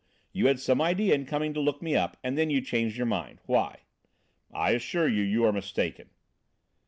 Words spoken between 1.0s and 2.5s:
in coming to look me up and then